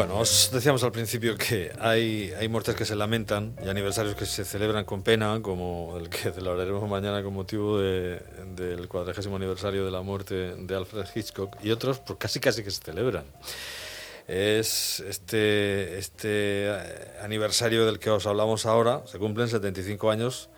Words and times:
Bueno, 0.00 0.18
os 0.18 0.48
decíamos 0.50 0.82
al 0.82 0.92
principio 0.92 1.36
que 1.36 1.72
hay, 1.78 2.32
hay 2.32 2.48
muertes 2.48 2.74
que 2.74 2.86
se 2.86 2.96
lamentan 2.96 3.54
y 3.62 3.68
aniversarios 3.68 4.14
que 4.14 4.24
se 4.24 4.46
celebran 4.46 4.86
con 4.86 5.02
pena, 5.02 5.40
como 5.42 5.98
el 5.98 6.08
que 6.08 6.30
celebraremos 6.32 6.88
mañana 6.88 7.22
con 7.22 7.34
motivo 7.34 7.78
de, 7.78 8.18
del 8.56 8.88
cuadragésimo 8.88 9.36
aniversario 9.36 9.84
de 9.84 9.90
la 9.90 10.00
muerte 10.00 10.54
de 10.56 10.74
Alfred 10.74 11.04
Hitchcock, 11.14 11.54
y 11.62 11.70
otros 11.70 11.98
pues 11.98 12.18
casi 12.18 12.40
casi 12.40 12.64
que 12.64 12.70
se 12.70 12.80
celebran. 12.82 13.26
Es 14.26 15.00
este, 15.00 15.98
este 15.98 16.74
aniversario 17.22 17.84
del 17.84 17.98
que 17.98 18.08
os 18.08 18.26
hablamos 18.26 18.64
ahora, 18.64 19.02
se 19.04 19.18
cumplen 19.18 19.48
75 19.48 20.10
años 20.10 20.48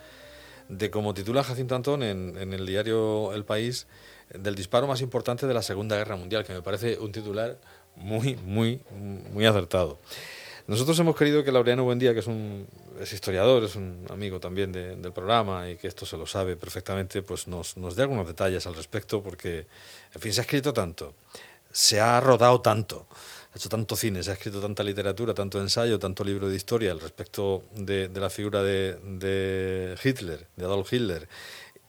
de, 0.68 0.88
como 0.92 1.14
titula 1.14 1.42
Jacinto 1.42 1.74
Antón 1.74 2.04
en, 2.04 2.38
en 2.38 2.52
el 2.52 2.64
diario 2.64 3.32
El 3.32 3.44
País, 3.44 3.88
del 4.32 4.54
disparo 4.54 4.86
más 4.86 5.00
importante 5.00 5.48
de 5.48 5.54
la 5.54 5.62
Segunda 5.62 5.96
Guerra 5.96 6.14
Mundial, 6.14 6.44
que 6.44 6.52
me 6.52 6.62
parece 6.62 6.96
un 6.98 7.10
titular 7.10 7.58
muy, 7.96 8.36
muy, 8.36 8.80
muy 9.32 9.46
acertado. 9.46 9.98
Nosotros 10.66 10.98
hemos 11.00 11.16
querido 11.16 11.42
que 11.42 11.50
Laureano 11.50 11.84
Buendía, 11.84 12.14
que 12.14 12.20
es 12.20 12.26
un 12.26 12.66
es 13.00 13.12
historiador, 13.12 13.64
es 13.64 13.74
un 13.74 14.06
amigo 14.10 14.38
también 14.38 14.72
del 14.72 15.12
programa 15.12 15.68
y 15.68 15.76
que 15.76 15.88
esto 15.88 16.06
se 16.06 16.16
lo 16.16 16.26
sabe 16.26 16.56
perfectamente, 16.56 17.22
pues 17.22 17.48
nos, 17.48 17.76
nos 17.76 17.96
dé 17.96 18.02
algunos 18.02 18.26
detalles 18.26 18.66
al 18.66 18.74
respecto, 18.74 19.22
porque, 19.22 19.66
en 20.14 20.20
fin, 20.20 20.32
se 20.32 20.40
ha 20.40 20.44
escrito 20.44 20.72
tanto, 20.72 21.14
se 21.70 22.00
ha 22.00 22.20
rodado 22.20 22.60
tanto, 22.60 23.06
ha 23.52 23.56
hecho 23.56 23.68
tanto 23.68 23.96
cine, 23.96 24.22
se 24.22 24.30
ha 24.30 24.34
escrito 24.34 24.60
tanta 24.60 24.82
literatura, 24.84 25.34
tanto 25.34 25.60
ensayo, 25.60 25.98
tanto 25.98 26.22
libro 26.22 26.48
de 26.48 26.56
historia 26.56 26.92
al 26.92 27.00
respecto 27.00 27.64
de, 27.74 28.08
de 28.08 28.20
la 28.20 28.30
figura 28.30 28.62
de, 28.62 28.96
de, 29.02 29.96
Hitler, 30.02 30.46
de 30.56 30.64
Adolf 30.64 30.92
Hitler, 30.92 31.28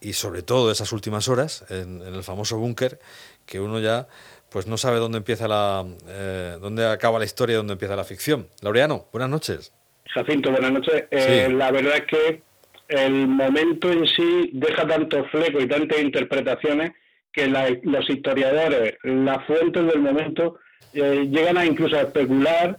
y 0.01 0.13
sobre 0.13 0.41
todo 0.41 0.71
esas 0.71 0.91
últimas 0.91 1.27
horas 1.27 1.63
en, 1.69 2.01
en 2.01 2.15
el 2.15 2.23
famoso 2.23 2.57
búnker, 2.57 2.99
que 3.45 3.59
uno 3.59 3.79
ya 3.79 4.07
pues 4.53 4.67
no 4.67 4.77
sabe 4.77 4.99
dónde 4.99 5.17
empieza 5.17 5.47
la, 5.47 5.83
eh, 6.07 6.57
dónde 6.61 6.85
acaba 6.85 7.17
la 7.17 7.25
historia 7.25 7.53
y 7.53 7.57
dónde 7.57 7.73
empieza 7.73 7.95
la 7.95 8.03
ficción. 8.03 8.47
Laureano, 8.61 9.07
buenas 9.11 9.29
noches. 9.29 9.73
Jacinto, 10.13 10.51
buenas 10.51 10.71
noches. 10.71 11.05
Eh, 11.09 11.51
La 11.51 11.71
verdad 11.71 11.97
es 11.97 12.05
que 12.05 12.41
el 12.87 13.27
momento 13.27 13.91
en 13.91 14.05
sí 14.05 14.51
deja 14.53 14.85
tantos 14.87 15.27
flecos 15.31 15.63
y 15.63 15.67
tantas 15.67 15.99
interpretaciones 15.99 16.91
que 17.31 17.47
los 17.47 18.07
historiadores, 18.07 18.93
las 19.01 19.43
fuentes 19.47 19.87
del 19.87 19.99
momento, 19.99 20.59
eh, 20.93 21.27
llegan 21.31 21.57
a 21.57 21.65
incluso 21.65 21.95
a 21.95 22.01
especular 22.01 22.77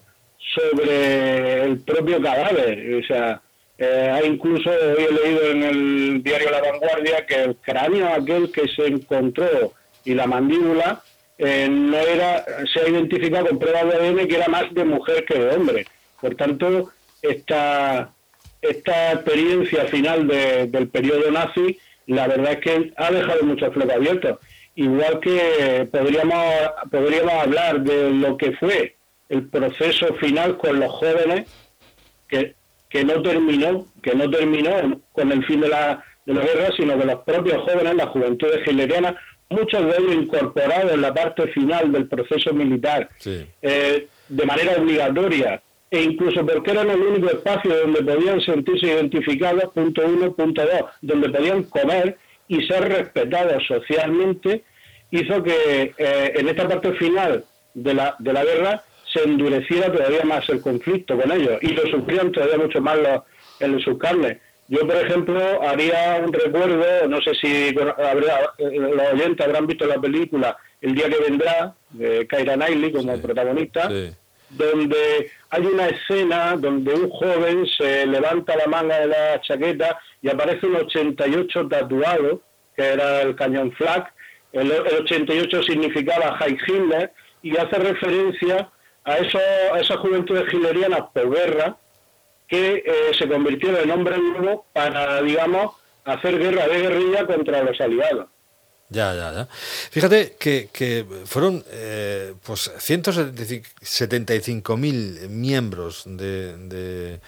sobre 0.55 1.65
el 1.65 1.81
propio 1.81 2.23
cadáver. 2.23 3.03
O 3.03 3.05
sea, 3.05 3.43
eh, 3.79 4.11
hay 4.13 4.29
incluso, 4.29 4.71
hoy 4.71 5.07
he 5.09 5.13
leído 5.13 5.51
en 5.51 5.63
el 5.65 6.23
diario 6.23 6.53
La 6.53 6.61
Vanguardia 6.61 7.27
que 7.27 7.43
el 7.43 7.57
cráneo 7.57 8.15
aquel 8.15 8.53
que 8.53 8.69
se 8.69 8.87
encontró 8.87 9.73
y 10.05 10.15
la 10.15 10.29
mandíbula 10.29 11.03
eh, 11.39 11.69
no 11.69 11.97
era, 11.97 12.45
se 12.73 12.81
ha 12.81 12.89
identificado 12.89 13.47
con 13.47 13.59
pruebas 13.59 13.89
de 13.89 13.95
ADN 13.97 14.29
que 14.29 14.37
era 14.37 14.49
más 14.49 14.73
de 14.73 14.85
mujer 14.85 15.25
que 15.25 15.39
de 15.39 15.57
hombre. 15.57 15.87
Por 16.21 16.35
tanto, 16.37 16.93
esta, 17.23 18.13
esta 18.63 19.13
experiencia 19.13 19.87
final 19.87 20.27
del 20.27 20.89
periodo 20.89 21.31
nazi, 21.31 21.79
la 22.07 22.29
verdad 22.29 22.53
es 22.53 22.59
que 22.61 22.93
ha 22.97 23.11
dejado 23.11 23.43
muchos 23.43 23.73
flecos 23.75 23.95
abiertos. 23.95 24.39
Igual 24.77 25.21
que 25.21 25.89
podríamos, 25.91 26.45
podríamos 26.91 27.33
hablar 27.35 27.81
de 27.81 28.11
lo 28.11 28.37
que 28.37 28.53
fue 28.53 28.97
el 29.29 29.49
proceso 29.49 30.15
final 30.15 30.57
con 30.57 30.81
los 30.81 30.93
jóvenes, 30.93 31.49
que, 32.29 32.55
que 32.89 33.05
no 33.05 33.23
terminó, 33.23 33.87
que 34.03 34.15
no 34.15 34.31
terminó 34.31 35.01
con 35.13 35.33
el 35.33 35.45
fin 35.45 35.61
de 35.61 35.69
la, 35.69 36.05
de 36.27 36.35
la 36.35 36.43
guerra, 36.43 36.71
sino 36.77 36.99
que 36.99 37.07
los 37.07 37.21
propios 37.23 37.63
jóvenes, 37.63 37.95
la 37.95 38.07
juventud 38.07 38.49
hitleriana, 38.65 39.17
muchos 39.51 39.85
de 39.85 39.97
ellos 39.99 40.15
incorporados 40.15 40.93
en 40.93 41.01
la 41.01 41.13
parte 41.13 41.49
final 41.49 41.93
del 41.93 42.09
proceso 42.09 42.53
militar 42.53 43.09
eh, 43.25 44.09
de 44.29 44.47
manera 44.47 44.77
obligatoria 44.79 45.63
e 45.91 46.03
incluso 46.03 46.45
porque 46.45 46.73
eran 46.73 46.91
el 46.91 47.01
único 47.01 47.29
espacio 47.31 47.77
donde 47.77 48.03
podían 48.03 48.41
sentirse 48.41 48.87
identificados, 48.87 49.73
punto 49.73 50.03
uno, 50.05 50.33
punto 50.33 50.63
dos, 50.63 50.91
donde 51.01 51.29
podían 51.29 51.63
comer 51.65 52.19
y 52.49 52.67
ser 52.67 52.89
respetados 52.89 53.65
socialmente, 53.67 54.65
hizo 55.11 55.43
que 55.43 55.95
eh, 55.97 56.33
en 56.35 56.49
esta 56.49 56.67
parte 56.67 56.93
final 56.95 57.45
de 57.75 57.95
la, 57.95 58.17
de 58.19 58.33
la 58.33 58.45
guerra 58.45 58.83
se 59.13 59.23
endureciera 59.23 59.93
todavía 59.93 60.25
más 60.25 60.49
el 60.49 60.61
conflicto 60.61 61.17
con 61.17 61.31
ellos 61.31 61.59
y 61.63 61.69
lo 61.69 61.83
sufrían 61.87 62.33
todavía 62.33 62.59
mucho 62.59 62.81
más 62.81 62.99
los, 62.99 63.23
en 63.61 63.79
sus 63.81 63.97
carnes. 63.99 64.39
Yo, 64.75 64.87
por 64.89 64.97
ejemplo, 64.97 65.63
haría 65.63 66.21
un 66.25 66.33
recuerdo, 66.33 67.07
no 67.07 67.21
sé 67.23 67.33
si 67.35 67.69
habrá, 67.69 68.53
eh, 68.59 68.71
los 68.77 69.13
oyentes 69.13 69.47
habrán 69.47 69.69
visto 69.69 69.87
la 69.87 70.01
película 70.01 70.57
El 70.81 70.97
día 70.97 71.09
que 71.09 71.21
vendrá, 71.21 71.75
de 71.91 72.27
Kyra 72.27 72.55
Knightley 72.55 72.93
como 72.93 73.17
protagonista, 73.21 73.89
donde 74.51 75.31
hay 75.51 75.67
una 75.67 75.87
escena 75.87 76.57
donde 76.57 76.93
un 76.93 77.09
joven 77.09 77.67
se 77.79 78.05
levanta 78.07 78.57
la 78.57 78.67
manga 78.67 78.99
de 78.99 79.07
la 79.07 79.41
chaqueta 79.43 79.99
y 80.21 80.29
aparece 80.29 80.67
un 80.67 80.77
88 80.77 81.69
tatuado, 81.69 82.43
que 82.77 82.83
era 82.83 83.23
el 83.23 83.37
cañón 83.37 83.71
flag. 83.73 84.13
El, 84.53 84.73
88 84.73 85.63
significaba 85.63 86.37
High 86.39 86.59
Hitler 86.67 87.13
y 87.43 87.57
hace 87.57 87.79
referencia 87.79 88.69
a, 89.05 89.19
eso, 89.19 89.39
a 89.73 89.79
esa 89.79 89.97
juventud 89.99 90.37
hitleriana 90.51 91.09
guerra 91.15 91.77
que 92.49 92.83
eh, 92.87 93.13
se 93.19 93.29
convirtió 93.29 93.79
en 93.79 93.91
hombre 93.91 94.17
nuevo 94.19 94.67
para, 94.73 95.21
digamos, 95.23 95.75
hacer 96.05 96.39
guerra 96.39 96.69
de 96.69 96.81
guerrilla 96.81 97.27
contra 97.27 97.63
los 97.63 97.81
aliados. 97.81 98.29
Ya, 98.91 99.15
ya, 99.15 99.33
ya. 99.33 99.49
Fíjate 99.91 100.37
que, 100.39 100.69
que 100.73 101.07
fueron 101.25 101.65
eh, 101.71 102.35
pues 102.45 102.71
175.000 102.77 105.29
miembros 105.29 106.05
de, 106.07 106.57
de, 106.59 107.21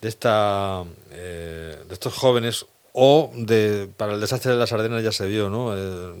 de 0.00 0.08
esta, 0.08 0.84
eh, 1.10 1.76
de 1.86 1.92
estos 1.92 2.14
jóvenes 2.14 2.64
o 2.92 3.30
de, 3.34 3.88
para 3.96 4.12
el 4.14 4.20
desastre 4.20 4.52
de 4.52 4.58
las 4.58 4.72
Ardenas 4.72 5.02
ya 5.02 5.10
se 5.12 5.26
vio, 5.26 5.50
¿no? 5.50 5.76
Eh, 5.76 6.12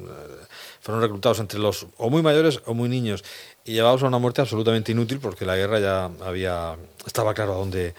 fueron 0.82 1.00
reclutados 1.00 1.40
entre 1.40 1.58
los 1.58 1.86
o 1.96 2.10
muy 2.10 2.22
mayores 2.22 2.60
o 2.66 2.74
muy 2.74 2.90
niños 2.90 3.24
y 3.64 3.72
llevados 3.72 4.02
a 4.02 4.08
una 4.08 4.18
muerte 4.18 4.42
absolutamente 4.42 4.92
inútil 4.92 5.20
porque 5.20 5.46
la 5.46 5.56
guerra 5.56 5.80
ya 5.80 6.10
había 6.26 6.76
estaba 7.06 7.32
claro 7.32 7.54
a 7.54 7.56
dónde 7.56 7.94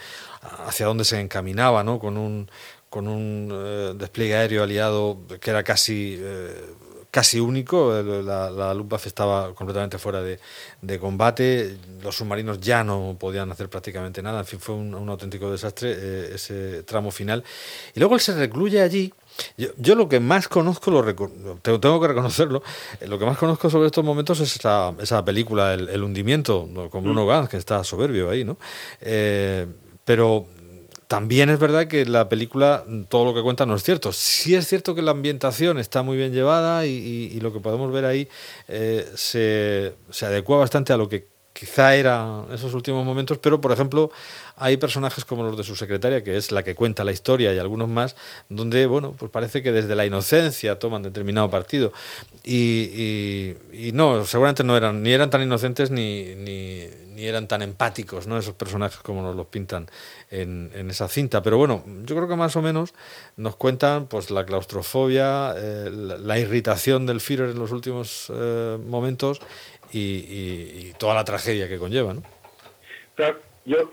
hacia 0.65 0.85
dónde 0.85 1.05
se 1.05 1.19
encaminaba, 1.19 1.83
¿no? 1.83 1.99
Con 1.99 2.17
un, 2.17 2.49
con 2.89 3.07
un 3.07 3.49
eh, 3.51 3.93
despliegue 3.95 4.35
aéreo 4.35 4.63
aliado 4.63 5.19
que 5.39 5.49
era 5.49 5.63
casi, 5.63 6.17
eh, 6.19 6.75
casi 7.11 7.39
único. 7.39 7.93
La, 7.93 8.49
la, 8.49 8.73
Luftwaffe 8.73 9.07
estaba 9.07 9.53
completamente 9.55 9.97
fuera 9.97 10.21
de, 10.21 10.99
combate. 10.99 11.77
Los 12.01 12.17
submarinos 12.17 12.59
ya 12.59 12.83
no 12.83 13.15
podían 13.19 13.51
hacer 13.51 13.69
prácticamente 13.69 14.21
nada. 14.21 14.39
En 14.39 14.45
fin, 14.45 14.59
fue 14.59 14.75
un, 14.75 14.93
un 14.93 15.09
auténtico 15.09 15.51
desastre 15.51 15.93
eh, 15.95 16.31
ese 16.35 16.83
tramo 16.83 17.11
final. 17.11 17.43
Y 17.95 17.99
luego 17.99 18.15
él 18.15 18.21
se 18.21 18.33
recluye 18.35 18.81
allí. 18.81 19.13
Yo, 19.57 19.69
yo, 19.77 19.95
lo 19.95 20.07
que 20.07 20.19
más 20.19 20.47
conozco, 20.47 20.91
lo 20.91 21.03
tengo, 21.03 21.79
tengo, 21.79 22.01
que 22.01 22.07
reconocerlo, 22.07 22.63
lo 23.07 23.19
que 23.19 23.25
más 23.25 23.37
conozco 23.37 23.69
sobre 23.69 23.87
estos 23.87 24.03
momentos 24.03 24.39
es 24.39 24.55
esa, 24.55 24.93
esa 24.99 25.23
película, 25.25 25.73
El, 25.73 25.89
el 25.89 26.03
hundimiento, 26.03 26.67
con 26.89 27.03
Bruno 27.03 27.25
Gantz, 27.25 27.49
que 27.49 27.57
está 27.57 27.83
soberbio 27.83 28.29
ahí, 28.29 28.43
¿no? 28.43 28.57
Eh, 29.01 29.67
pero 30.05 30.47
también 31.13 31.51
es 31.51 31.59
verdad 31.59 31.85
que 31.87 32.07
la 32.07 32.27
película, 32.27 32.83
todo 33.07 33.25
lo 33.25 33.35
que 33.35 33.43
cuenta 33.43 33.67
no 33.67 33.75
es 33.75 33.83
cierto. 33.83 34.11
Sí 34.11 34.55
es 34.55 34.67
cierto 34.67 34.95
que 34.95 35.03
la 35.03 35.11
ambientación 35.11 35.77
está 35.77 36.01
muy 36.01 36.17
bien 36.17 36.33
llevada 36.33 36.87
y, 36.87 36.91
y, 36.91 37.37
y 37.37 37.39
lo 37.39 37.53
que 37.53 37.59
podemos 37.59 37.91
ver 37.91 38.05
ahí 38.05 38.27
eh, 38.67 39.07
se, 39.13 39.93
se, 40.09 40.25
adecua 40.25 40.57
bastante 40.57 40.91
a 40.91 40.97
lo 40.97 41.07
que 41.07 41.27
quizá 41.53 41.95
era 41.95 42.43
esos 42.51 42.73
últimos 42.73 43.05
momentos, 43.05 43.37
pero 43.37 43.61
por 43.61 43.71
ejemplo 43.71 44.11
hay 44.57 44.77
personajes 44.77 45.23
como 45.23 45.43
los 45.43 45.57
de 45.57 45.63
su 45.63 45.75
secretaria, 45.75 46.23
que 46.23 46.35
es 46.37 46.51
la 46.51 46.63
que 46.63 46.75
cuenta 46.75 47.03
la 47.03 47.11
historia 47.11 47.53
y 47.53 47.59
algunos 47.59 47.89
más, 47.89 48.15
donde 48.49 48.85
bueno, 48.87 49.13
pues 49.17 49.31
parece 49.31 49.63
que 49.63 49.71
desde 49.71 49.95
la 49.95 50.05
inocencia 50.05 50.77
toman 50.79 51.03
determinado 51.03 51.49
partido. 51.49 51.93
Y, 52.43 53.55
y, 53.71 53.91
no, 53.93 54.25
seguramente 54.25 54.63
no 54.63 54.75
eran, 54.75 55.01
ni 55.01 55.11
eran 55.11 55.29
tan 55.29 55.41
inocentes 55.41 55.91
ni, 55.91 56.35
ni, 56.35 56.87
ni, 57.15 57.25
eran 57.25 57.47
tan 57.47 57.61
empáticos, 57.61 58.27
¿no? 58.27 58.37
Esos 58.37 58.53
personajes 58.55 58.99
como 58.99 59.21
nos 59.21 59.35
los 59.35 59.47
pintan 59.47 59.87
en, 60.29 60.71
en, 60.75 60.89
esa 60.89 61.07
cinta. 61.07 61.41
Pero 61.41 61.57
bueno, 61.57 61.83
yo 62.03 62.15
creo 62.15 62.27
que 62.27 62.35
más 62.35 62.55
o 62.55 62.61
menos 62.61 62.93
nos 63.37 63.55
cuentan 63.55 64.07
pues 64.07 64.29
la 64.29 64.45
claustrofobia, 64.45 65.53
eh, 65.55 65.89
la, 65.91 66.17
la, 66.17 66.39
irritación 66.39 67.05
del 67.05 67.21
Führer 67.21 67.51
en 67.51 67.59
los 67.59 67.71
últimos 67.71 68.31
eh, 68.33 68.77
momentos 68.85 69.39
y, 69.93 70.89
y, 70.89 70.93
toda 70.97 71.15
la 71.15 71.23
tragedia 71.23 71.67
que 71.67 71.77
conlleva, 71.77 72.13
¿no? 72.13 72.23
Yo, 73.65 73.89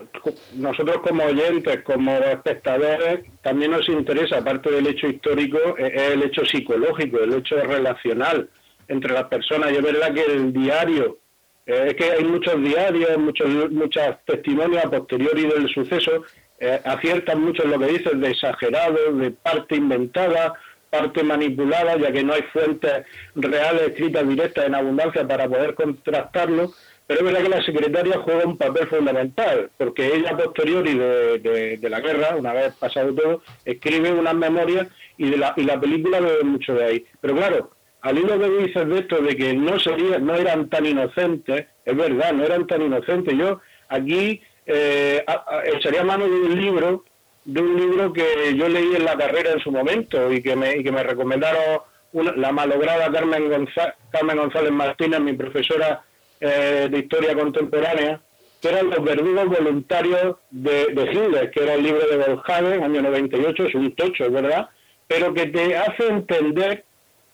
nosotros 0.55 0.97
como 0.97 1.23
oyentes, 1.23 1.81
como 1.83 2.11
espectadores, 2.17 3.21
también 3.41 3.71
nos 3.71 3.87
interesa, 3.87 4.39
aparte 4.39 4.69
del 4.69 4.87
hecho 4.87 5.07
histórico, 5.07 5.77
es 5.77 6.11
el 6.11 6.23
hecho 6.23 6.43
psicológico, 6.45 7.19
el 7.19 7.33
hecho 7.35 7.55
relacional 7.55 8.49
entre 8.89 9.13
las 9.13 9.25
personas. 9.25 9.71
Y 9.71 9.75
es 9.75 9.81
verdad 9.81 10.13
que 10.13 10.25
el 10.25 10.51
diario, 10.51 11.19
eh, 11.65 11.85
es 11.87 11.93
que 11.93 12.11
hay 12.11 12.23
muchos 12.25 12.61
diarios, 12.61 13.17
muchos 13.17 13.71
muchas 13.71 14.17
testimonios 14.25 14.83
a 14.83 14.89
posteriori 14.89 15.43
del 15.43 15.69
suceso, 15.69 16.25
eh, 16.59 16.81
aciertan 16.83 17.41
mucho 17.41 17.63
en 17.63 17.71
lo 17.71 17.79
que 17.79 17.87
dicen 17.87 18.19
de 18.19 18.31
exagerado, 18.31 19.13
de 19.13 19.31
parte 19.31 19.77
inventada, 19.77 20.53
parte 20.91 21.23
manipulada, 21.23 21.97
ya 21.97 22.11
que 22.11 22.23
no 22.23 22.33
hay 22.33 22.43
fuentes 22.53 23.05
reales 23.33 23.81
escritas 23.89 24.27
directas 24.27 24.65
en 24.65 24.75
abundancia 24.75 25.27
para 25.27 25.47
poder 25.47 25.73
contrastarlo 25.73 26.71
pero 27.11 27.27
es 27.27 27.33
verdad 27.33 27.43
que 27.43 27.57
la 27.57 27.65
secretaria 27.65 28.19
juega 28.19 28.45
un 28.45 28.57
papel 28.57 28.87
fundamental, 28.87 29.69
porque 29.77 30.15
ella, 30.15 30.37
posteriori 30.37 30.97
de, 30.97 31.77
de, 31.77 31.89
la 31.89 31.99
guerra, 31.99 32.37
una 32.37 32.53
vez 32.53 32.73
pasado 32.75 33.13
todo, 33.13 33.41
escribe 33.65 34.13
unas 34.13 34.33
memorias 34.33 34.87
y, 35.17 35.29
de 35.29 35.35
la, 35.35 35.53
y 35.57 35.63
la 35.63 35.77
película 35.77 36.21
bebe 36.21 36.45
mucho 36.45 36.73
de 36.73 36.85
ahí. 36.85 37.05
Pero 37.19 37.35
claro, 37.35 37.71
al 37.99 38.17
hilo 38.17 38.39
que 38.39 38.49
dices 38.65 38.87
de 38.87 38.99
esto, 38.99 39.21
de 39.21 39.35
que 39.35 39.53
no, 39.53 39.77
sería, 39.77 40.19
no 40.19 40.35
eran 40.35 40.69
tan 40.69 40.85
inocentes, 40.85 41.65
es 41.83 41.97
verdad, 41.97 42.31
no 42.31 42.45
eran 42.45 42.65
tan 42.65 42.81
inocentes. 42.81 43.37
Yo 43.37 43.59
aquí 43.89 44.41
eh, 44.65 45.25
echaría 45.65 46.05
mano 46.05 46.23
de 46.23 46.31
un 46.31 46.61
libro, 46.61 47.03
de 47.45 47.61
un 47.61 47.75
libro 47.75 48.13
que 48.13 48.55
yo 48.55 48.69
leí 48.69 48.95
en 48.95 49.05
la 49.05 49.17
carrera 49.17 49.51
en 49.51 49.59
su 49.59 49.71
momento 49.71 50.31
y 50.31 50.41
que 50.41 50.55
me, 50.55 50.77
y 50.77 50.83
que 50.83 50.91
me 50.91 51.03
recomendaron 51.03 51.81
la 52.13 52.51
malograda 52.51 53.11
Carmen, 53.11 53.67
Carmen 54.11 54.37
González 54.37 54.71
Martínez, 54.71 55.19
mi 55.21 55.33
profesora 55.33 56.03
eh, 56.39 56.87
de 56.91 56.99
historia 56.99 57.35
contemporánea, 57.35 58.21
que 58.61 58.69
eran 58.69 58.89
los 58.89 59.03
verdugos 59.03 59.45
voluntarios 59.45 60.37
de, 60.51 60.87
de 60.87 61.03
Hitler, 61.11 61.51
que 61.51 61.63
era 61.63 61.75
el 61.75 61.83
libro 61.83 62.05
de 62.07 62.17
Volkswagen, 62.17 62.83
año 62.83 63.01
98, 63.01 63.65
es 63.65 63.75
un 63.75 63.95
tocho, 63.95 64.29
verdad, 64.29 64.69
pero 65.07 65.33
que 65.33 65.47
te 65.47 65.75
hace 65.75 66.07
entender 66.07 66.83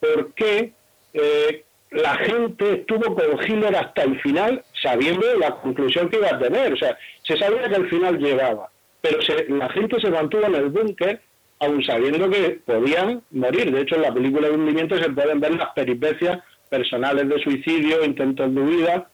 por 0.00 0.32
qué 0.34 0.72
eh, 1.12 1.64
la 1.90 2.16
gente 2.16 2.74
estuvo 2.74 3.14
con 3.14 3.42
Hitler 3.42 3.76
hasta 3.76 4.02
el 4.02 4.20
final, 4.20 4.62
sabiendo 4.82 5.26
la 5.38 5.56
conclusión 5.56 6.08
que 6.08 6.16
iba 6.16 6.28
a 6.28 6.38
tener. 6.38 6.72
O 6.72 6.76
sea, 6.76 6.96
se 7.22 7.36
sabía 7.36 7.68
que 7.68 7.76
al 7.76 7.88
final 7.88 8.18
llegaba, 8.18 8.70
pero 9.00 9.18
la 9.48 9.68
gente 9.70 10.00
se 10.00 10.10
mantuvo 10.10 10.44
en 10.46 10.54
el 10.54 10.68
búnker 10.68 11.20
aún 11.60 11.82
sabiendo 11.84 12.30
que 12.30 12.60
podían 12.64 13.22
morir. 13.30 13.72
De 13.72 13.80
hecho, 13.80 13.96
en 13.96 14.02
la 14.02 14.14
película 14.14 14.48
de 14.48 14.54
hundimiento 14.54 14.96
se 14.98 15.10
pueden 15.10 15.40
ver 15.40 15.56
las 15.56 15.70
peripecias 15.70 16.38
personales 16.70 17.28
de 17.28 17.38
suicidio, 17.40 18.04
intentos 18.04 18.54
de 18.54 18.60
huida, 18.60 19.10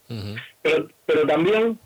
pero, 0.63 0.89
pero 1.07 1.27
también 1.27 1.79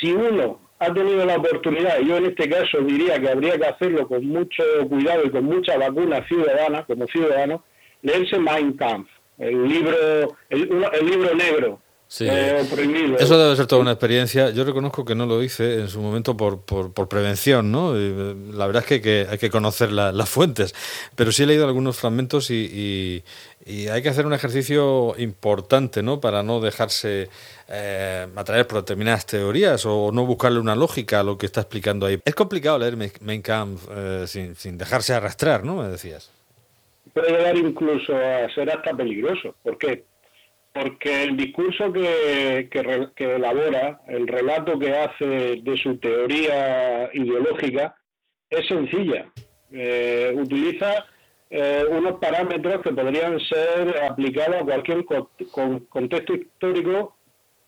si 0.00 0.12
uno 0.12 0.60
ha 0.78 0.92
tenido 0.92 1.24
la 1.24 1.36
oportunidad, 1.36 2.00
y 2.00 2.08
yo 2.08 2.18
en 2.18 2.26
este 2.26 2.48
caso 2.48 2.80
diría 2.80 3.18
que 3.18 3.30
habría 3.30 3.58
que 3.58 3.66
hacerlo 3.66 4.06
con 4.06 4.26
mucho 4.26 4.62
cuidado 4.88 5.24
y 5.24 5.30
con 5.30 5.44
mucha 5.44 5.78
vacuna 5.78 6.26
ciudadana, 6.28 6.84
como 6.84 7.06
ciudadano, 7.06 7.64
leerse 8.02 8.38
Mein 8.38 8.74
Kampf, 8.74 9.08
el 9.38 9.68
libro, 9.68 10.36
el, 10.50 11.06
libro 11.06 11.34
negro. 11.34 11.80
Eh, 12.20 12.64
Eso 13.18 13.36
debe 13.36 13.56
ser 13.56 13.66
toda 13.66 13.82
una 13.82 13.92
experiencia. 13.92 14.50
Yo 14.50 14.64
reconozco 14.64 15.04
que 15.04 15.16
no 15.16 15.26
lo 15.26 15.42
hice 15.42 15.80
en 15.80 15.88
su 15.88 16.00
momento 16.00 16.36
por, 16.36 16.62
por, 16.62 17.08
prevención, 17.08 17.72
¿no? 17.72 17.96
Eh, 17.96 18.34
la 18.52 18.66
verdad 18.66 18.84
es 18.88 19.00
que, 19.02 19.26
hay 19.28 19.38
que 19.38 19.50
conocer 19.50 19.90
las 19.90 20.28
fuentes, 20.28 20.74
pero 21.16 21.32
sí 21.32 21.42
he 21.42 21.46
leído 21.46 21.66
algunos 21.66 21.96
fragmentos 21.96 22.50
y, 22.50 23.24
y 23.66 23.88
hay 23.88 24.00
que 24.00 24.08
hacer 24.08 24.24
un 24.24 24.32
ejercicio 24.32 25.14
importante, 25.18 26.00
¿no? 26.00 26.20
Para 26.20 26.44
no 26.44 26.60
dejarse 26.60 27.28
eh, 27.68 28.26
atraer 28.36 28.68
por 28.68 28.78
determinadas 28.78 29.26
teorías 29.26 29.84
o 29.86 30.12
no 30.12 30.24
buscarle 30.24 30.60
una 30.60 30.76
lógica 30.76 31.18
a 31.20 31.22
lo 31.24 31.36
que 31.36 31.46
está 31.46 31.62
explicando 31.62 32.06
ahí. 32.06 32.20
Es 32.24 32.34
complicado 32.36 32.78
leer 32.78 32.96
Mein 33.20 33.42
Kampf 33.42 33.88
eh, 33.90 34.24
sin, 34.28 34.54
sin, 34.54 34.78
dejarse 34.78 35.14
arrastrar, 35.14 35.64
¿no? 35.64 35.82
Me 35.82 35.88
decías. 35.88 36.30
Puede 37.12 37.32
llegar 37.32 37.56
incluso 37.56 38.14
a 38.16 38.48
ser 38.54 38.70
hasta 38.70 38.94
peligroso. 38.94 39.56
¿Por 39.64 39.76
qué? 39.78 40.04
Porque 40.76 41.22
el 41.22 41.38
discurso 41.38 41.90
que, 41.90 42.68
elabora, 43.18 44.02
el 44.08 44.26
relato 44.26 44.78
que 44.78 44.92
hace 44.92 45.56
de 45.62 45.76
su 45.82 45.96
teoría 45.96 47.08
ideológica, 47.14 47.96
es 48.50 48.66
sencilla. 48.68 49.24
Eh, 49.72 50.34
utiliza 50.36 51.06
eh, 51.48 51.82
unos 51.88 52.20
parámetros 52.20 52.82
que 52.82 52.92
podrían 52.92 53.40
ser 53.40 54.02
aplicados 54.02 54.56
a 54.56 54.64
cualquier 54.64 55.06
contexto 55.88 56.34
histórico 56.34 57.16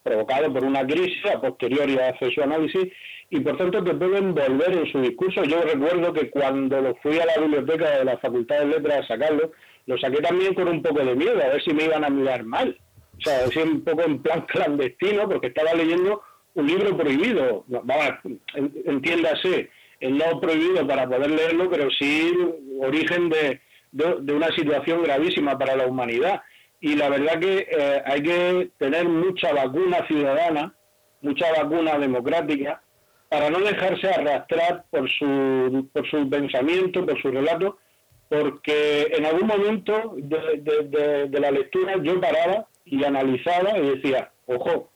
provocado 0.03 0.53
por 0.53 0.65
una 0.65 0.87
crisis 0.87 1.25
a 1.35 1.41
posteriori 1.41 1.99
hace 1.99 2.31
su 2.31 2.43
análisis 2.43 2.93
y 3.31 3.41
por 3.41 3.57
tanto 3.57 3.83
te 3.85 3.95
pueden 3.95 4.35
volver 4.35 4.73
en 4.73 4.93
su 4.93 5.01
discurso. 5.01 5.45
Yo 5.45 5.63
recuerdo 5.63 6.13
que 6.13 6.29
cuando 6.29 6.81
lo 6.83 6.95
fui 6.97 7.19
a 7.19 7.25
la 7.25 7.39
biblioteca 7.39 7.99
de 7.99 8.05
la 8.05 8.19
Facultad 8.19 8.59
de 8.61 8.67
Letras 8.67 9.05
a 9.05 9.09
sacarlo, 9.09 9.53
lo 9.87 9.97
saqué 9.97 10.21
también 10.21 10.53
con 10.53 10.69
un 10.69 10.83
poco 10.83 11.03
de 11.03 11.15
miedo, 11.15 11.43
a 11.43 11.49
ver 11.49 11.63
si 11.63 11.73
me 11.73 11.85
iban 11.85 12.05
a 12.05 12.11
mirar 12.11 12.45
mal. 12.45 12.79
O 13.19 13.21
sea, 13.21 13.45
así 13.45 13.59
un 13.59 13.83
poco 13.83 14.03
en 14.03 14.23
plan 14.23 14.43
clandestino, 14.43 15.29
porque 15.29 15.49
estaba 15.49 15.75
leyendo 15.75 16.23
un 16.55 16.67
libro 16.67 16.97
prohibido. 16.97 17.65
Entiéndase, 18.85 19.71
el 20.01 20.19
no 20.19 20.41
prohibido 20.41 20.87
para 20.87 21.09
poder 21.09 21.31
leerlo, 21.31 21.69
pero 21.71 21.91
sí 21.91 22.33
origen 22.81 23.29
de, 23.29 23.61
de, 23.93 24.33
una 24.33 24.49
situación 24.53 25.03
gravísima 25.03 25.59
para 25.59 25.77
la 25.77 25.87
humanidad. 25.87 26.43
Y 26.81 26.95
la 26.95 27.09
verdad 27.09 27.41
que 27.41 27.69
eh, 27.71 28.03
hay 28.05 28.23
que 28.23 28.71
tener 28.79 29.09
mucha 29.09 29.53
vacuna 29.53 30.07
ciudadana, 30.07 30.75
mucha 31.23 31.51
vacuna 31.51 31.99
democrática, 31.99 32.81
para 33.29 33.51
no 33.51 33.59
dejarse 33.61 34.09
arrastrar 34.09 34.85
por 34.91 35.09
su, 35.11 35.89
por 35.93 36.09
su 36.09 36.31
pensamiento, 36.31 37.05
por 37.05 37.21
su 37.21 37.31
relato, 37.31 37.79
porque 38.29 39.09
en 39.13 39.27
algún 39.27 39.49
momento 39.49 40.15
de, 40.17 41.29
la 41.33 41.51
lectura 41.51 41.95
yo 42.03 42.21
paraba 42.21 42.67
y 42.91 43.05
analizaba 43.05 43.79
y 43.79 43.97
decía, 43.97 44.31
ojo, 44.47 44.91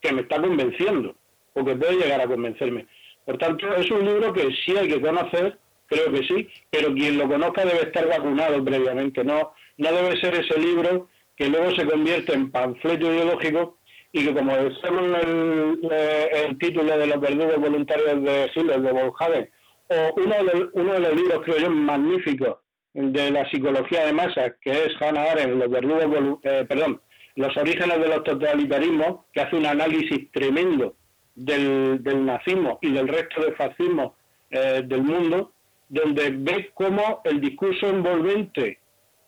que 0.00 0.12
me 0.12 0.22
está 0.22 0.40
convenciendo, 0.40 1.14
porque 1.52 1.76
puede 1.76 1.96
llegar 1.96 2.20
a 2.20 2.26
convencerme. 2.26 2.86
Por 3.24 3.38
tanto, 3.38 3.74
es 3.74 3.90
un 3.90 4.04
libro 4.04 4.32
que 4.32 4.48
sí 4.64 4.76
hay 4.76 4.88
que 4.88 5.00
conocer 5.00 5.58
creo 5.90 6.12
que 6.12 6.22
sí, 6.22 6.48
pero 6.70 6.94
quien 6.94 7.18
lo 7.18 7.28
conozca 7.28 7.64
debe 7.64 7.82
estar 7.82 8.08
vacunado 8.08 8.64
previamente, 8.64 9.24
no, 9.24 9.52
no 9.76 9.92
debe 9.92 10.20
ser 10.20 10.34
ese 10.34 10.58
libro 10.58 11.08
que 11.36 11.48
luego 11.48 11.72
se 11.72 11.84
convierte 11.84 12.32
en 12.32 12.50
panfleto 12.50 13.12
ideológico 13.12 13.78
y 14.12 14.24
que 14.24 14.34
como 14.34 14.56
decimos 14.56 15.22
el, 15.22 15.80
eh, 15.90 16.46
el, 16.46 16.58
título 16.58 16.96
de 16.96 17.06
los 17.06 17.20
verdugos 17.20 17.58
voluntarios 17.58 18.22
de 18.22 18.50
Hitler, 18.54 18.80
de 18.80 18.92
Volkswagen, 18.92 19.50
o 19.88 20.14
uno 20.20 20.34
de, 20.44 20.68
uno 20.74 20.92
de 20.94 21.00
los 21.00 21.16
libros, 21.16 21.42
creo 21.44 21.58
yo, 21.58 21.70
magníficos 21.70 22.58
de 22.92 23.30
la 23.30 23.48
psicología 23.50 24.06
de 24.06 24.12
masas, 24.12 24.52
que 24.60 24.70
es 24.70 24.90
Hannah 25.00 25.32
Arendt, 25.32 25.56
los 25.56 25.70
verdugos, 25.70 26.38
eh, 26.42 26.64
perdón, 26.68 27.00
los 27.36 27.56
orígenes 27.56 28.00
de 28.00 28.08
los 28.08 28.24
totalitarismos, 28.24 29.26
que 29.32 29.40
hace 29.40 29.56
un 29.56 29.66
análisis 29.66 30.30
tremendo 30.32 30.94
del, 31.34 32.02
nazismo 32.26 32.78
y 32.82 32.92
del 32.92 33.08
resto 33.08 33.42
del 33.42 33.54
fascismo 33.56 34.14
eh, 34.50 34.82
del 34.84 35.02
mundo, 35.02 35.52
donde 35.88 36.30
ves 36.30 36.68
cómo 36.74 37.20
el 37.24 37.40
discurso 37.40 37.88
envolvente 37.88 38.78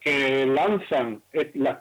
que 0.01 0.47
lanzan 0.47 1.23
las, 1.55 1.81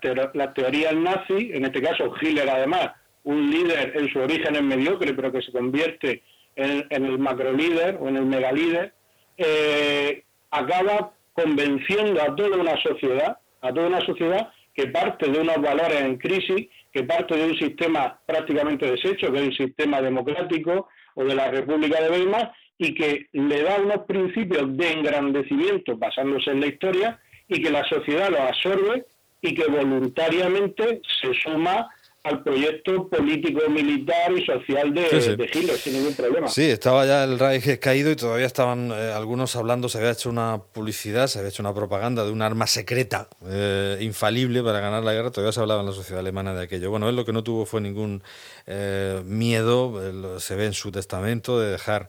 teorías 0.53 0.95
nazis, 0.95 1.53
en 1.53 1.65
este 1.65 1.81
caso 1.81 2.13
Hitler 2.21 2.49
además, 2.49 2.91
un 3.23 3.49
líder 3.49 3.93
en 3.95 4.09
su 4.11 4.19
origen 4.19 4.55
es 4.55 4.63
mediocre, 4.63 5.13
pero 5.13 5.31
que 5.31 5.41
se 5.41 5.51
convierte 5.51 6.23
en, 6.55 6.85
el 6.89 7.17
macro 7.17 7.51
líder 7.51 7.97
o 7.99 8.09
en 8.09 8.17
el 8.17 8.25
megalíder, 8.25 8.93
eh, 9.37 10.23
acaba 10.51 11.13
convenciendo 11.33 12.21
a 12.21 12.35
toda 12.35 12.57
una 12.57 12.79
sociedad, 12.81 13.37
a 13.61 13.73
toda 13.73 13.87
una 13.87 14.01
sociedad 14.01 14.49
que 14.73 14.87
parte 14.87 15.29
de 15.29 15.39
unos 15.39 15.61
valores 15.61 16.01
en 16.01 16.17
crisis, 16.17 16.67
que 16.91 17.03
parte 17.03 17.35
de 17.35 17.45
un 17.45 17.57
sistema 17.57 18.19
prácticamente 18.25 18.89
deshecho, 18.89 19.31
que 19.31 19.39
es 19.39 19.47
el 19.47 19.57
sistema 19.57 20.01
democrático 20.01 20.87
o 21.15 21.23
de 21.23 21.35
la 21.35 21.49
República 21.49 22.01
de 22.01 22.09
Weimar, 22.09 22.53
y 22.77 22.95
que 22.95 23.27
le 23.33 23.61
da 23.61 23.79
unos 23.79 24.05
principios 24.07 24.75
de 24.75 24.91
engrandecimiento 24.91 25.97
basándose 25.97 26.51
en 26.51 26.61
la 26.61 26.67
historia 26.67 27.19
y 27.47 27.61
que 27.61 27.69
la 27.69 27.83
sociedad 27.83 28.29
lo 28.29 28.41
absorbe 28.41 29.05
y 29.41 29.53
que 29.53 29.65
voluntariamente 29.65 31.01
se 31.21 31.33
suma 31.33 31.89
al 32.23 32.43
proyecto 32.43 33.09
político, 33.09 33.67
militar 33.69 34.31
y 34.31 34.45
social 34.45 34.93
de, 34.93 35.49
Hitler 35.51 35.77
sin 35.77 35.93
ningún 35.93 36.13
problema. 36.13 36.47
Sí, 36.47 36.63
estaba 36.63 37.05
ya 37.05 37.23
el 37.23 37.39
Reich 37.39 37.79
caído 37.79 38.11
y 38.11 38.15
todavía 38.15 38.45
estaban 38.45 38.91
eh, 38.91 39.11
algunos 39.11 39.55
hablando, 39.55 39.89
se 39.89 39.97
había 39.97 40.11
hecho 40.11 40.29
una 40.29 40.61
publicidad, 40.71 41.25
se 41.25 41.39
había 41.39 41.49
hecho 41.49 41.63
una 41.63 41.73
propaganda 41.73 42.23
de 42.23 42.31
un 42.31 42.43
arma 42.43 42.67
secreta 42.67 43.27
eh, 43.47 43.97
infalible 44.01 44.61
para 44.61 44.79
ganar 44.79 45.03
la 45.03 45.13
guerra, 45.13 45.31
todavía 45.31 45.51
se 45.51 45.61
hablaba 45.61 45.79
en 45.79 45.87
la 45.87 45.93
sociedad 45.93 46.19
alemana 46.19 46.53
de 46.53 46.63
aquello. 46.63 46.91
Bueno, 46.91 47.09
él 47.09 47.15
lo 47.15 47.25
que 47.25 47.33
no 47.33 47.43
tuvo 47.43 47.65
fue 47.65 47.81
ningún 47.81 48.21
eh, 48.67 49.21
miedo, 49.25 50.39
se 50.39 50.55
ve 50.55 50.67
en 50.67 50.73
su 50.73 50.91
testamento, 50.91 51.59
de 51.59 51.71
dejar, 51.71 52.07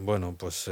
bueno, 0.00 0.34
pues 0.36 0.68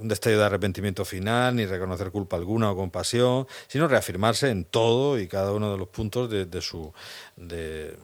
un 0.00 0.08
destello 0.08 0.38
de 0.38 0.44
arrepentimiento 0.44 1.04
final, 1.04 1.56
ni 1.56 1.66
reconocer 1.66 2.10
culpa 2.10 2.36
alguna 2.36 2.70
o 2.70 2.76
compasión, 2.76 3.46
sino 3.68 3.88
reafirmarse 3.88 4.50
en 4.50 4.64
todo 4.64 5.18
y 5.18 5.28
cada 5.28 5.52
uno 5.52 5.70
de 5.72 5.78
los 5.78 5.88
puntos 5.88 6.30
de, 6.30 6.62
su 6.62 6.92
de, 7.36 7.96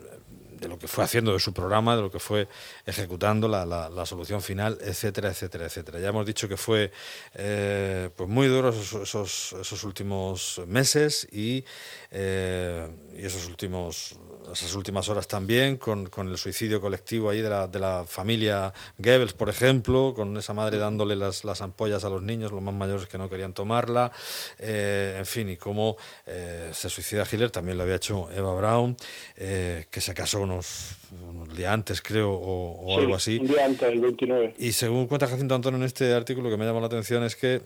lo 0.63 0.79
que 0.79 0.89
fue 0.89 1.05
haciendo 1.05 1.33
de 1.33 1.41
su 1.41 1.53
programa, 1.53 1.97
de 1.97 2.03
lo 2.03 2.11
que 2.11 2.19
fue 2.19 2.49
ejecutando 2.87 3.49
la, 3.49 3.67
la, 3.67 4.07
solución 4.07 4.41
final, 4.41 4.79
etcétera, 4.81 5.31
etcétera, 5.31 5.67
etcétera. 5.67 6.01
Ya 6.01 6.09
hemos 6.09 6.27
dicho 6.27 6.49
que 6.49 6.57
fue 6.57 6.93
eh, 7.35 8.11
pues 8.17 8.29
muy 8.29 8.47
duro 8.49 8.71
esos, 8.71 9.53
esos, 9.53 9.85
últimos 9.85 10.63
meses 10.67 11.29
y, 11.31 11.65
eh, 12.11 12.89
y 13.17 13.25
esos 13.25 13.47
últimos 13.47 14.17
esas 14.53 14.77
últimas 14.77 15.09
horas 15.09 15.27
también, 15.27 15.77
con, 15.77 16.07
con, 16.07 16.29
el 16.29 16.39
suicidio 16.39 16.81
colectivo 16.81 17.31
ahí 17.31 17.41
de 17.41 17.51
la, 17.51 17.67
de 17.67 17.81
la 17.81 18.05
familia 18.07 18.73
Goebbels, 18.97 19.33
por 19.33 19.49
ejemplo, 19.49 20.15
con 20.15 20.37
esa 20.37 20.55
madre 20.55 20.79
dándole 20.79 21.17
las, 21.17 21.45
las 21.45 21.63
ampollas 21.63 22.05
a 22.05 22.11
los 22.11 22.23
niños, 22.23 22.53
los 22.53 22.63
más 22.63 22.73
mayores 22.73 23.09
que 23.09 23.19
no 23.19 23.29
querían 23.29 23.53
tomarla, 23.53 24.13
eh, 24.61 25.17
en 25.19 25.27
fin, 25.27 25.49
y 25.49 25.57
cómo 25.57 25.97
se 26.25 26.89
suicida 26.89 27.25
Hitler, 27.25 27.51
también 27.51 27.77
lo 27.77 27.83
había 27.83 27.97
hecho 27.97 28.31
Eva 28.31 28.55
Braun, 28.55 28.97
que 29.35 30.01
se 30.01 30.15
casó 30.15 30.46
unos, 30.47 30.97
unos 31.29 31.57
días 31.57 31.73
antes, 31.73 32.00
creo, 32.00 32.33
o, 32.33 32.99
algo 32.99 33.15
así. 33.15 33.38
Un 33.38 33.49
día 33.49 33.65
antes, 33.65 33.88
el 33.88 34.00
29. 34.00 34.55
Y 34.59 34.73
según 34.73 35.07
cuenta 35.07 35.26
Jacinto 35.26 35.55
Antonio 35.55 35.79
en 35.79 35.85
este 35.85 36.15
artículo, 36.15 36.49
que 36.50 36.57
me 36.57 36.65
llama 36.65 36.81
la 36.81 36.87
atención 36.87 37.23
es 37.25 37.37
que 37.37 37.61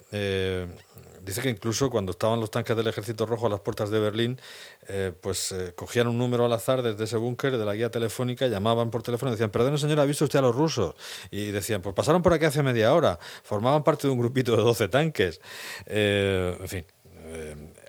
Dice 1.25 1.43
que 1.43 1.51
incluso 1.51 1.91
cuando 1.91 2.13
estaban 2.13 2.41
los 2.41 2.51
tanques 2.51 2.77
del 2.77 2.87
Ejército 2.87 3.27
Rojo 3.27 3.47
a 3.47 3.51
las 3.51 3.61
puertas 3.61 3.91
de 3.91 4.01
Berlín, 4.01 4.41
eh, 4.89 5.13
pues 5.21 5.53
eh, 5.53 5.73
cogían 5.75 6.09
un 6.09 6.19
número 6.19 6.47
al 6.47 6.53
azar 6.53 6.83
desde 6.83 7.05
ese 7.05 7.17
búnker 7.17 7.57
de 7.57 7.65
la 7.65 7.75
guía 7.75 7.91
telefónica, 7.91 8.47
llamaban 8.47 8.91
por 8.91 9.03
teléfono 9.03 9.31
y 9.31 9.35
decían, 9.35 9.51
perdón 9.51 9.79
señor, 9.79 10.01
¿ha 10.01 10.05
visto 10.05 10.25
usted 10.25 10.39
a 10.39 10.43
los 10.43 10.57
rusos? 10.57 10.95
Y 11.31 11.51
decían, 11.51 11.83
pues 11.83 11.95
pasaron 11.95 12.23
por 12.23 12.33
aquí 12.33 12.47
hace 12.47 12.63
media 12.63 12.95
hora, 12.95 13.19
formaban 13.43 13.85
parte 13.85 14.07
de 14.07 14.13
un 14.13 14.19
grupito 14.19 14.57
de 14.57 14.63
12 14.63 14.89
tanques. 14.89 15.41
Eh, 15.87 16.57
en 16.59 16.69
fin, 16.69 16.85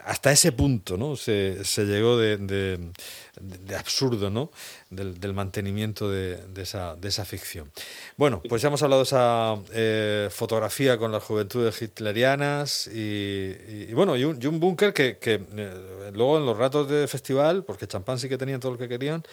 hasta 0.06 0.32
ese 0.32 0.52
punto 0.52 0.98
¿no? 0.98 1.16
se, 1.16 1.64
se 1.64 1.86
llegó 1.86 2.18
de, 2.18 2.38
de, 2.38 3.76
absurdo 3.76 4.30
¿no? 4.30 4.52
Del, 4.92 5.34
mantenimiento 5.34 6.10
de, 6.12 6.38
esa, 6.58 6.96
de 6.96 7.10
ficción. 7.12 7.72
Bueno, 8.18 8.42
pues 8.48 8.62
ya 8.62 8.68
hemos 8.68 8.84
hablado 8.84 9.02
de 9.02 9.06
esa 9.06 9.56
eh, 9.74 10.30
fotografía 10.30 10.98
con 10.98 11.12
las 11.12 11.24
juventudes 11.24 11.82
hitlerianas 11.82 12.88
y, 12.88 13.92
bueno, 13.94 14.18
y 14.18 14.26
un, 14.26 14.60
búnker 14.60 14.94
que, 14.94 15.18
eh, 15.24 16.12
luego 16.14 16.38
en 16.38 16.46
los 16.46 16.58
ratos 16.58 16.90
de 16.90 17.08
festival, 17.08 17.64
porque 17.64 17.88
champán 17.88 18.20
sí 18.20 18.28
que 18.28 18.38
tenían 18.38 18.60
todo 18.60 18.74
lo 18.74 18.78
que 18.78 18.90
querían, 18.90 19.24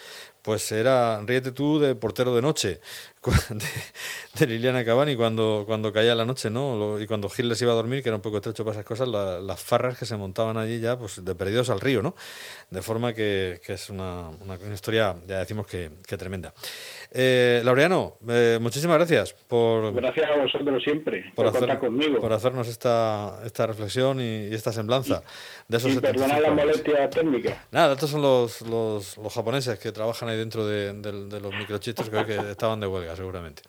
pues 0.43 0.71
era 0.73 1.21
ríete 1.27 1.53
tú 1.53 1.81
de 1.81 1.95
portero 1.95 2.35
de 2.35 2.43
noche 2.43 2.81
de, 4.39 4.47
Liliana 4.47 4.85
Cavani 4.85 5.17
cuando, 5.17 5.91
caía 5.93 6.15
la 6.15 6.25
noche, 6.25 6.51
¿no? 6.51 7.01
Y 7.01 7.07
cuando 7.07 7.29
Gil 7.29 7.49
les 7.49 7.61
iba 7.63 7.73
a 7.73 7.75
dormir, 7.75 8.03
que 8.03 8.09
era 8.09 8.17
un 8.17 8.23
poco 8.23 8.37
estrecho 8.37 8.65
para 8.65 8.77
esas 8.77 8.85
cosas, 8.85 9.09
las 9.09 9.61
farras 9.61 9.99
que 9.99 10.07
se 10.07 10.17
montaban 10.17 10.57
allí 10.57 10.81
ya, 10.81 10.99
pues 10.99 11.25
de 11.25 11.35
perdidos 11.35 11.71
al 11.71 11.81
río, 11.81 12.03
¿no? 12.03 12.15
De 12.71 12.83
forma 12.83 13.13
que, 13.13 13.61
es 13.67 13.91
una, 13.91 14.29
una, 14.41 14.57
historia, 14.73 15.17
ya 15.27 15.45
decimos 15.49 15.67
que, 15.67 15.91
que 16.07 16.19
tremenda. 16.19 16.53
Eh, 17.11 17.63
Laureano, 17.65 18.19
eh, 18.29 18.59
muchísimas 18.61 18.99
gracias 18.99 19.33
por. 19.33 19.95
Gracias 19.95 20.31
a 20.31 20.37
vosotros 20.37 20.83
siempre 20.83 21.33
por, 21.35 21.47
hacer, 21.47 21.79
conmigo. 21.79 22.21
Por 22.21 22.35
hacernos 22.35 22.69
esta, 22.69 23.41
esta 23.47 23.67
reflexión 23.67 24.21
y, 24.21 24.53
esta 24.53 24.73
semblanza. 24.73 25.23
de 25.67 25.77
esos 25.79 25.93
y 25.93 26.01
la 26.01 26.51
molestia 26.51 27.09
técnica. 27.09 27.65
Nada, 27.73 27.95
estos 27.95 28.11
son 28.11 28.21
los, 28.21 28.61
los, 28.61 29.17
los, 29.17 29.33
japoneses 29.33 29.79
que 29.79 29.91
trabajan 29.91 30.29
ahí 30.29 30.37
dentro 30.37 30.67
de, 30.67 30.93
de, 30.93 31.41
los 31.41 31.55
microchistes, 31.55 32.11
creo 32.11 32.27
que 32.27 32.37
estaban 32.51 32.81
de 32.81 32.87
huelga, 32.87 33.17
seguramente. 33.17 33.63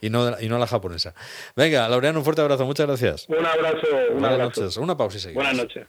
Y 0.00 0.10
no, 0.10 0.40
y 0.40 0.48
no 0.48 0.58
la 0.58 0.66
japonesa. 0.66 1.14
Venga, 1.54 1.88
Laureano, 1.88 2.18
un 2.18 2.24
fuerte 2.24 2.42
abrazo, 2.42 2.64
muchas 2.64 2.88
gracias. 2.88 3.28
Un 3.28 3.46
abrazo. 3.46 3.86
Buenas 4.14 4.38
noches. 4.38 4.76
Una 4.78 4.96
pausa 4.96 5.18
y 5.18 5.20
seguimos. 5.20 5.44
Buenas 5.44 5.62
noches. 5.62 5.86